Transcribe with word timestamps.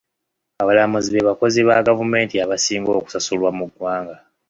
Abalamuzi 0.61 1.09
be 1.11 1.21
bakozi 1.29 1.59
ba 1.67 1.85
gavumenti 1.87 2.35
abasinga 2.43 2.91
okusasulwa 2.99 3.49
mu 3.57 3.65
ggwanga. 3.69 4.15